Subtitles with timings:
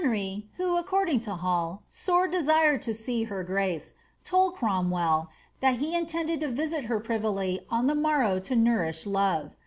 [0.03, 3.93] HeDry, who, according lo Hall, ^sore desired to see her grace,^
[4.25, 4.95] told Cromwelly
[5.27, 5.27] ^
[5.59, 9.55] that he intended to viait her privily od the morrow to nonriah love.